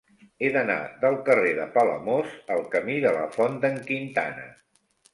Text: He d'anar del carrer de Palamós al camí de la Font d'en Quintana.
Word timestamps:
He 0.45 0.47
d'anar 0.53 0.77
del 1.03 1.17
carrer 1.27 1.51
de 1.59 1.69
Palamós 1.77 2.33
al 2.57 2.65
camí 2.75 2.99
de 3.07 3.15
la 3.21 3.31
Font 3.39 3.63
d'en 3.67 3.81
Quintana. 3.93 4.53